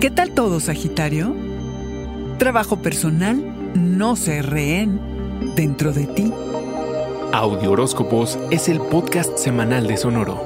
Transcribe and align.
¿Qué 0.00 0.10
tal 0.10 0.30
todo, 0.30 0.60
Sagitario? 0.60 1.36
Trabajo 2.38 2.80
personal, 2.80 3.44
no 3.74 4.16
se 4.16 4.40
rehén 4.40 4.98
dentro 5.54 5.92
de 5.92 6.06
ti. 6.06 6.32
Audio 7.34 7.72
Horóscopos 7.72 8.38
es 8.50 8.70
el 8.70 8.80
podcast 8.80 9.36
semanal 9.36 9.86
de 9.86 9.98
Sonoro. 9.98 10.40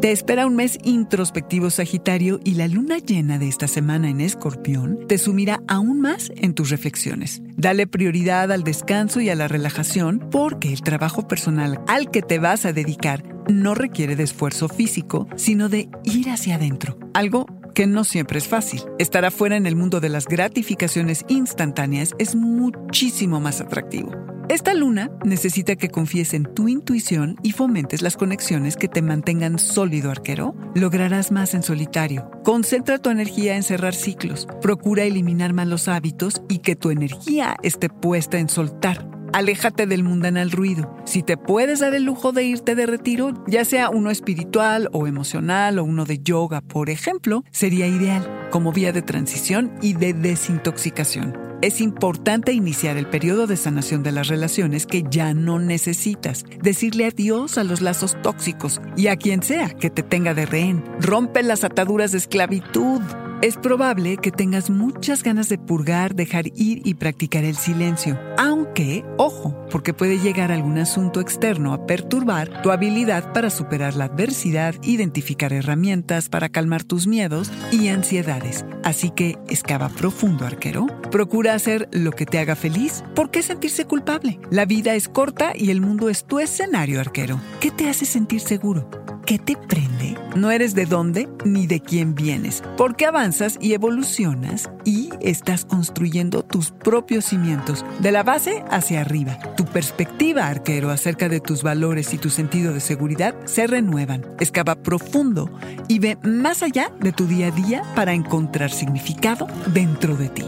Te 0.00 0.10
espera 0.10 0.46
un 0.46 0.56
mes 0.56 0.76
introspectivo 0.82 1.70
Sagitario 1.70 2.40
y 2.42 2.54
la 2.54 2.66
luna 2.66 2.98
llena 2.98 3.38
de 3.38 3.46
esta 3.46 3.68
semana 3.68 4.10
en 4.10 4.20
Escorpión 4.20 5.06
te 5.06 5.16
sumirá 5.16 5.60
aún 5.68 6.00
más 6.00 6.32
en 6.34 6.54
tus 6.54 6.70
reflexiones. 6.70 7.40
Dale 7.56 7.86
prioridad 7.86 8.50
al 8.50 8.64
descanso 8.64 9.20
y 9.20 9.28
a 9.28 9.36
la 9.36 9.46
relajación 9.46 10.26
porque 10.30 10.72
el 10.72 10.82
trabajo 10.82 11.28
personal 11.28 11.80
al 11.86 12.10
que 12.10 12.22
te 12.22 12.40
vas 12.40 12.64
a 12.64 12.72
dedicar 12.72 13.29
no 13.48 13.74
requiere 13.74 14.16
de 14.16 14.24
esfuerzo 14.24 14.68
físico, 14.68 15.28
sino 15.36 15.68
de 15.68 15.88
ir 16.04 16.30
hacia 16.30 16.56
adentro. 16.56 16.98
Algo 17.14 17.46
que 17.74 17.86
no 17.86 18.04
siempre 18.04 18.38
es 18.38 18.48
fácil. 18.48 18.82
Estar 18.98 19.24
afuera 19.24 19.56
en 19.56 19.66
el 19.66 19.76
mundo 19.76 20.00
de 20.00 20.08
las 20.08 20.26
gratificaciones 20.26 21.24
instantáneas 21.28 22.14
es 22.18 22.34
muchísimo 22.34 23.40
más 23.40 23.60
atractivo. 23.60 24.12
Esta 24.50 24.74
luna 24.74 25.12
necesita 25.24 25.76
que 25.76 25.90
confíes 25.90 26.34
en 26.34 26.42
tu 26.42 26.66
intuición 26.66 27.36
y 27.40 27.52
fomentes 27.52 28.02
las 28.02 28.16
conexiones 28.16 28.76
que 28.76 28.88
te 28.88 29.00
mantengan 29.00 29.60
sólido 29.60 30.10
arquero. 30.10 30.56
Lograrás 30.74 31.30
más 31.30 31.54
en 31.54 31.62
solitario. 31.62 32.28
Concentra 32.42 32.98
tu 32.98 33.10
energía 33.10 33.54
en 33.54 33.62
cerrar 33.62 33.94
ciclos. 33.94 34.48
Procura 34.60 35.04
eliminar 35.04 35.52
malos 35.52 35.86
hábitos 35.86 36.42
y 36.48 36.58
que 36.58 36.74
tu 36.74 36.90
energía 36.90 37.54
esté 37.62 37.88
puesta 37.88 38.40
en 38.40 38.48
soltar. 38.48 39.09
Aléjate 39.32 39.86
del 39.86 40.02
mundanal 40.02 40.50
ruido. 40.50 40.94
Si 41.04 41.22
te 41.22 41.36
puedes 41.36 41.80
dar 41.80 41.94
el 41.94 42.04
lujo 42.04 42.32
de 42.32 42.44
irte 42.44 42.74
de 42.74 42.86
retiro, 42.86 43.32
ya 43.46 43.64
sea 43.64 43.90
uno 43.90 44.10
espiritual 44.10 44.88
o 44.92 45.06
emocional 45.06 45.78
o 45.78 45.84
uno 45.84 46.04
de 46.04 46.18
yoga, 46.18 46.60
por 46.60 46.90
ejemplo, 46.90 47.44
sería 47.50 47.86
ideal 47.86 48.48
como 48.50 48.72
vía 48.72 48.92
de 48.92 49.02
transición 49.02 49.72
y 49.80 49.94
de 49.94 50.12
desintoxicación 50.12 51.50
es 51.62 51.80
importante 51.80 52.52
iniciar 52.52 52.96
el 52.96 53.06
periodo 53.06 53.46
de 53.46 53.56
sanación 53.56 54.02
de 54.02 54.12
las 54.12 54.28
relaciones 54.28 54.86
que 54.86 55.04
ya 55.10 55.34
no 55.34 55.58
necesitas, 55.58 56.44
decirle 56.62 57.06
adiós 57.06 57.58
a 57.58 57.64
los 57.64 57.82
lazos 57.82 58.16
tóxicos 58.22 58.80
y 58.96 59.08
a 59.08 59.16
quien 59.16 59.42
sea 59.42 59.68
que 59.68 59.90
te 59.90 60.02
tenga 60.02 60.32
de 60.32 60.46
rehén. 60.46 60.82
Rompe 61.00 61.42
las 61.42 61.64
ataduras 61.64 62.12
de 62.12 62.18
esclavitud. 62.18 63.02
Es 63.42 63.56
probable 63.56 64.18
que 64.18 64.30
tengas 64.30 64.68
muchas 64.68 65.22
ganas 65.22 65.48
de 65.48 65.56
purgar, 65.56 66.14
dejar 66.14 66.48
ir 66.48 66.82
y 66.84 66.92
practicar 66.92 67.42
el 67.42 67.56
silencio. 67.56 68.20
Aunque, 68.36 69.02
ojo, 69.16 69.56
porque 69.70 69.94
puede 69.94 70.18
llegar 70.18 70.52
algún 70.52 70.76
asunto 70.76 71.22
externo 71.22 71.72
a 71.72 71.86
perturbar 71.86 72.60
tu 72.60 72.70
habilidad 72.70 73.32
para 73.32 73.48
superar 73.48 73.96
la 73.96 74.04
adversidad, 74.04 74.74
identificar 74.82 75.54
herramientas 75.54 76.28
para 76.28 76.50
calmar 76.50 76.84
tus 76.84 77.06
miedos 77.06 77.50
y 77.72 77.88
ansiedades. 77.88 78.66
Así 78.84 79.08
que 79.08 79.38
excava 79.48 79.88
profundo, 79.88 80.44
arquero. 80.44 80.86
Procura 81.10 81.54
hacer 81.54 81.88
lo 81.92 82.12
que 82.12 82.26
te 82.26 82.38
haga 82.38 82.56
feliz. 82.56 83.02
¿Por 83.14 83.30
qué 83.30 83.42
sentirse 83.42 83.86
culpable? 83.86 84.38
La 84.50 84.66
vida 84.66 84.94
es 84.94 85.08
corta 85.08 85.54
y 85.56 85.70
el 85.70 85.80
mundo 85.80 86.10
es 86.10 86.24
tu 86.26 86.40
escenario, 86.40 87.00
arquero. 87.00 87.40
¿Qué 87.58 87.70
te 87.70 87.88
hace 87.88 88.04
sentir 88.04 88.40
seguro? 88.40 88.90
¿Qué 89.24 89.38
te 89.38 89.56
prende? 89.56 89.89
No 90.36 90.52
eres 90.52 90.76
de 90.76 90.86
dónde 90.86 91.28
ni 91.44 91.66
de 91.66 91.80
quién 91.80 92.14
vienes, 92.14 92.62
porque 92.76 93.04
avanzas 93.04 93.58
y 93.60 93.74
evolucionas 93.74 94.70
y 94.84 95.10
estás 95.20 95.64
construyendo 95.64 96.44
tus 96.44 96.70
propios 96.70 97.24
cimientos, 97.24 97.84
de 97.98 98.12
la 98.12 98.22
base 98.22 98.62
hacia 98.70 99.00
arriba. 99.00 99.38
Tu 99.56 99.64
perspectiva, 99.64 100.46
arquero, 100.46 100.90
acerca 100.90 101.28
de 101.28 101.40
tus 101.40 101.64
valores 101.64 102.14
y 102.14 102.18
tu 102.18 102.30
sentido 102.30 102.72
de 102.72 102.80
seguridad 102.80 103.34
se 103.44 103.66
renuevan. 103.66 104.24
Excava 104.38 104.76
profundo 104.76 105.50
y 105.88 105.98
ve 105.98 106.16
más 106.22 106.62
allá 106.62 106.92
de 107.00 107.12
tu 107.12 107.26
día 107.26 107.48
a 107.48 107.50
día 107.50 107.82
para 107.96 108.12
encontrar 108.12 108.70
significado 108.70 109.48
dentro 109.72 110.16
de 110.16 110.28
ti. 110.28 110.44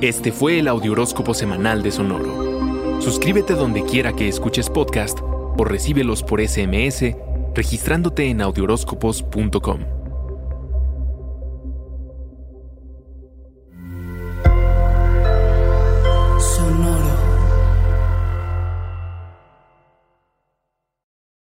Este 0.00 0.32
fue 0.32 0.58
el 0.58 0.66
Audioróscopo 0.66 1.32
Semanal 1.32 1.84
de 1.84 1.92
Sonoro. 1.92 3.00
Suscríbete 3.00 3.54
donde 3.54 3.84
quiera 3.84 4.12
que 4.14 4.28
escuches 4.28 4.68
podcast 4.68 5.20
o 5.56 5.64
recíbelos 5.64 6.22
por 6.22 6.40
SMS 6.40 7.14
registrándote 7.54 8.28
en 8.28 8.42
audioróscopos.com. 8.42 9.95